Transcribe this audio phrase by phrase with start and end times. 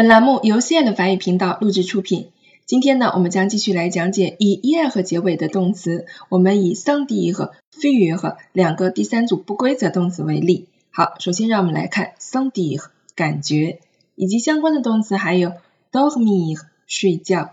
[0.00, 2.30] 本栏目由 C 的法语频道录制出品。
[2.64, 6.06] 今天呢，我们将继续来讲解以 er 结尾的动词。
[6.30, 10.68] 我们以 s o n d i 和 faire 两个第三组不规则动词为例。
[10.90, 12.78] 好，首先让我们来看 s o n d i
[13.14, 13.80] 感觉，
[14.14, 15.52] 以及相关的动词还有
[15.92, 17.50] dormir 睡觉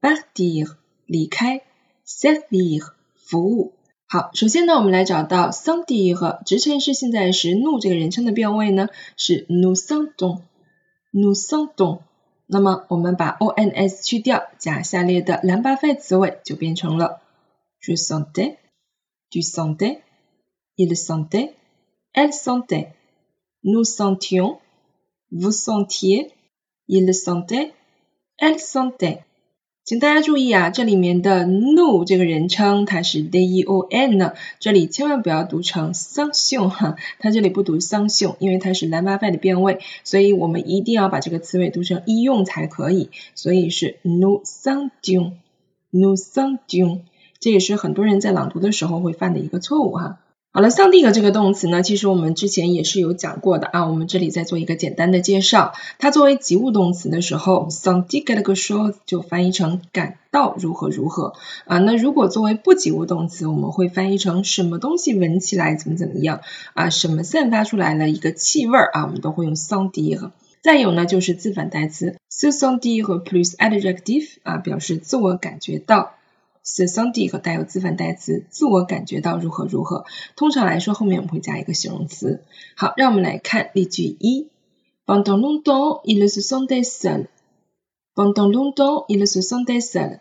[0.00, 0.68] b a r t i r
[1.04, 1.62] 离开
[2.06, 2.80] ，servir
[3.16, 3.72] 服务。
[4.06, 8.86] 好，首先呢，我们来找到 s o n d i 和直陈式现在时，nou 这个人称的变位呢
[9.16, 9.74] 是 nous
[11.11, 11.99] sentons，nous sentons。
[12.45, 17.21] 那么我们把 o n s 去掉，加下列的蓝巴费词尾，就变成了
[17.79, 29.23] je sentais，tu sentais，il sentait，elle sentait，nous sentions，vous sentiez，il sentait，elle sentait。
[29.88, 47.00] 请大家注意啊，这里面的 nous 这个人称，它是 d e o n 呢，这里千万不要读成 sention 哈，它这里不读 sention，因为它是蓝巴费的变位，所以我们一定要把这个词尾读成一用才可以，所以是 nous sentions，nous sentions，
[47.40, 50.18] 这也是很多人在朗读的时候会犯的一个错误哈。
[50.50, 55.74] 好了，sentir 这个动词呢，其实我们之前也是有讲过的啊，我们这里再做一个简单的介绍。
[55.98, 61.34] 它作为及物动词的时候，sentir quelque chose 就翻译成感到如何如何
[61.66, 61.78] 啊。
[61.78, 66.40] 那如果作为不及物动词，我们会翻译成什么东西闻起来怎么怎么样
[66.72, 70.30] 啊，什么散发出来了一个气味啊，我们都会用 sentir。
[70.62, 76.14] 再有呢，就是自反代词，se sentir plus adjective 啊，表示自我感觉到。
[76.68, 80.04] Se sentir 和带有自反代词，自我感觉到如何如何。
[80.36, 82.44] 通常来说，后面我们会加一个形容词。
[82.76, 84.48] 好，让我们来看例句一
[85.06, 87.26] ：Pendant longtemps, il se sentait seul.
[88.14, 90.20] Pendant longtemps, il se sentait seul.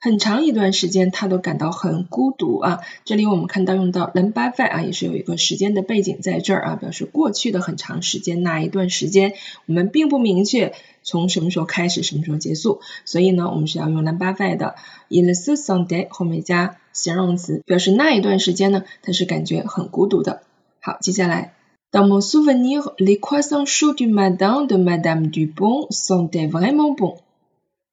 [0.00, 2.80] 很长一段时间，他都感到很孤独啊。
[3.04, 9.34] 这里我们看到用到 l a m b a f 啊，也是有一个时间的背景在这儿啊，表示过去的很长时间那一段时间，
[9.66, 12.80] 我们并不明确从什么时候开始，什么时候结束。
[13.04, 14.76] 所以呢，我们是要用 l a m b a f 的
[15.08, 20.42] in the Sunday 后面加形容词，表示那一段时间呢，他是感觉很孤独的。
[20.80, 21.54] 好，接下来
[21.90, 27.18] ，Dans mon souvenir, les croissants chauds du matin de Madame dubon sont vraiment bons.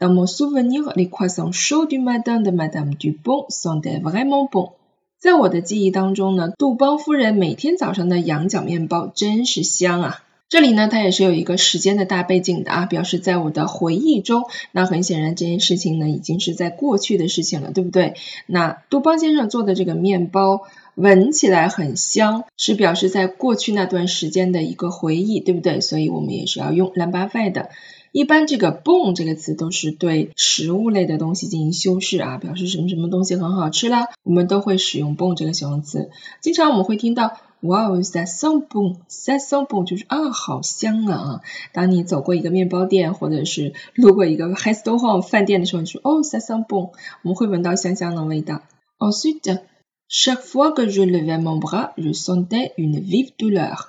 [0.00, 4.72] Dans mon souvenir, les croissants chauds du matin de Madame Dupont sont vraiment bons。
[5.18, 10.22] 在我的记忆当中呢，杜邦夫人每天早上的羊角面包真是香啊！
[10.48, 14.44] 这里呢，它也是有一个时间的大背景的啊，表示在我的回忆中。
[14.72, 18.14] 那很显然，这件事情呢，已经是在过去的事情了，对不对？
[18.46, 20.62] 那杜邦先生做的这个面包
[20.94, 25.82] 闻起来很香，是表示在过去那段时间的一个回忆，对不对？
[25.82, 27.68] 所以我们也是要用蓝巴费的。
[28.12, 36.10] 一般这个 bon 这个词都是对食物类的东西进行修饰啊，表示什么什么东西很好吃啦，我们都会使用 bon 这个形容词。
[36.40, 41.40] 经常我们会听到 wow that so bon，that so bon 就是啊好香啊啊。
[41.72, 46.90] 当你走过一个面包店或者是路过一个 restaurant 饭店的时候，你说哦 that so bon，
[47.22, 48.62] 我们会闻到香香的味道。
[48.98, 53.88] Ensuite，chaque fois que je levais mon bras，je sentais une vive douleur。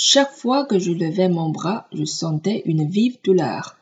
[0.00, 3.74] Chaque fois que je levais mon bras, je sentais une vive douleur。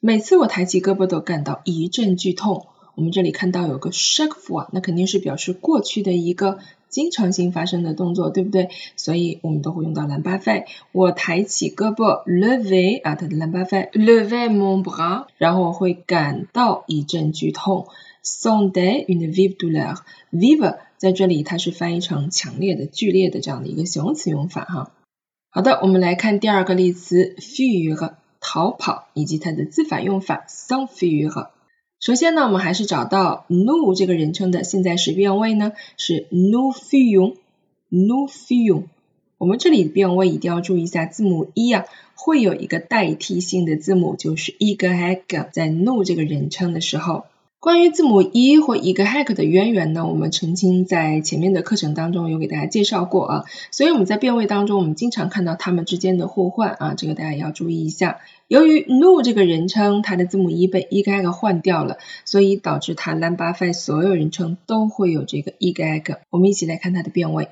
[0.00, 2.66] 每次我抬起胳膊都感到一阵剧痛。
[2.96, 6.58] 我们这里看到有个 chaque fois，那肯定是表示过去的一个
[6.88, 8.70] 经常性发生的动作，对不对？
[8.96, 10.64] 所以我们都会用到蓝巴费。
[10.90, 17.86] 我抬起胳膊，lever 啊，它的蓝巴费 lever mon bras，然后我会感到一阵剧痛。
[18.24, 19.98] Sentais une vive douleur。
[20.32, 24.90] vive 在这里它是翻译成强烈的、剧烈的这样的一个形容词用法哈。
[25.52, 31.48] 好的，我们来看第二个例词，fuir 逃跑以及它的字反用法，some fuir。
[31.98, 38.84] 首先呢，我们还是找到 no 这个人称的现在时变位呢，是 no few，no few。
[39.38, 41.84] 我们这里的变位一定要注意一下，字母 e 啊，
[42.14, 47.24] 会有一个代替性的字母，就是 e 个 h 在 no 这个人称的时候。
[47.60, 58.20] 关于字母 e 或一个 hack 的渊源呢，我们曾经在前面的课程当中有给大家介绍过啊，所以我们在变位当中，我们经常看到它们之间的互换啊，这个大家也要注意一下。
[58.48, 66.20] 由于 nu 这个人称，它的字母 e 被 e 个 hack 换掉了，所以导致它 lambda 所有人称都会有这个 e 个 hack。
[66.30, 67.48] 我们一起来看它的变位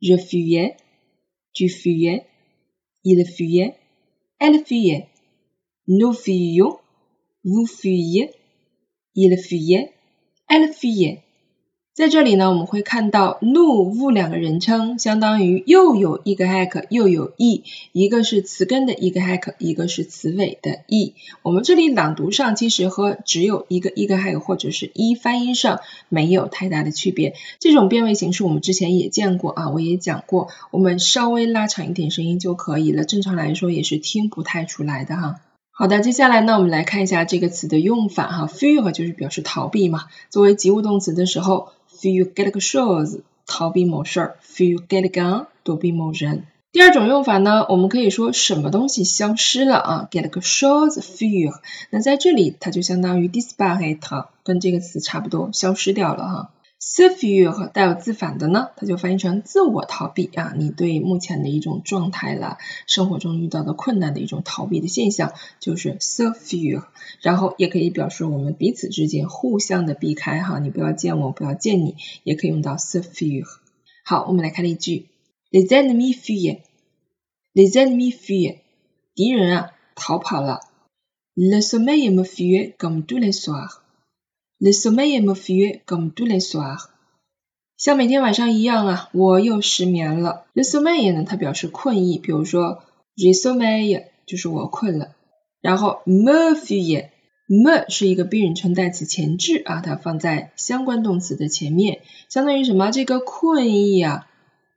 [0.00, 8.32] ：je fuyais，tu fuyais，il fuyait，elle fuyait，nous fuyons，vous fuyez。
[9.16, 11.20] Il fuyait，elle fuyait。
[11.94, 21.14] 在这里呢，我们会看到 nous v 两个人称，相当于又有一个 hack 又有 e，一个是词根的一个 hack，一个是词尾的 e。
[21.40, 25.80] 我们这里朗读上其实和只有一个一个 hack 或者是一发音上
[26.10, 27.34] 没有太大的区别。
[27.60, 33.04] 这种变位形式我们之前也见过啊，我也讲过，我们稍微拉长一点声音就可以了。
[33.04, 35.40] 正常来说也是听不太出来的哈。
[35.78, 38.46] 好的，接下来呢，我们来看一下这个词的用法哈。
[38.46, 46.44] fuir 就是表示逃避嘛，作为及物动词的时候，fuir quelque chose 逃避某事儿，fuir quelqu'un 躲避某人。
[46.72, 51.52] 第二种用法呢，我们可以说什么东西消失了啊，quelque chose fuir。
[51.90, 56.50] 那在这里它就相当于 disparaître，跟这个词差不多，消失掉了哈。
[56.78, 66.88] S f u r 带有自反的呢，它就翻译成自我逃避啊，你对目前的一种状态了，生活中遇到的困难的一种逃避的现象，就是 s f u r
[67.22, 73.46] 然后也可以表示我们彼此之间互相的避开哈，你不要见我，不要见你，也可以用到 s f u r
[74.04, 75.06] 好，我们来看例句
[75.50, 78.58] ：Les ennemis fuient，les ennemis fuient，
[79.14, 80.60] 敌人啊逃跑了。
[81.34, 83.80] Le sommeil me fuit comme tous les soirs。
[84.58, 86.86] Le sommeil me fuit comme tous les soirs，
[87.76, 90.46] 像每天晚上一样啊，我又失眠了。
[90.54, 92.82] Le sommeil 呢，它表示困意，比如说
[93.14, 95.14] je sommeil 就是我困了。
[95.60, 102.00] 然后 me fuit，me 是一个宾语称代词前置啊，它放在相关动词的前面，
[102.30, 102.90] 相当于什么？
[102.90, 104.26] 这个困意啊，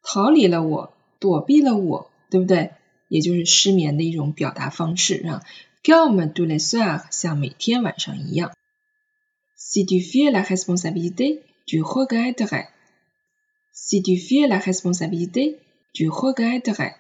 [0.04, 2.72] 逃离了我，躲避了我，对不对？
[3.08, 5.42] 也就是失眠的一种表达方式啊。
[5.84, 8.52] Comme tous les soirs，像每天晚上一样。
[9.62, 12.70] Si tu fuis la responsabilité, tu regretterais.
[13.74, 15.58] Si tu fuis la responsabilité,
[15.94, 16.94] tu regretterais.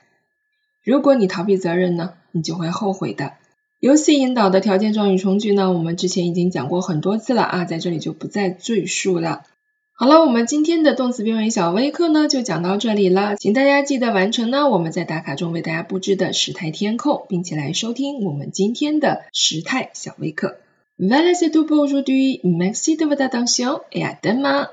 [0.83, 3.33] 如果你逃避责任呢，你就会后悔的。
[3.79, 9.45] 游戏引导的条件状语从句呢，我们之前已经讲过很多次了啊，在这里就不再赘述了。
[9.93, 20.57] 好了，我们今天的动词变位小微课呢，就讲到这里了，请大家记得完成呢我们在打卡中为大家布置的时态填空，并且来收听我们今天的时态小微课。
[20.99, 22.41] Voilà, c'est tout pour aujourd'hui.
[22.43, 24.69] Merci de votre attention et à demain.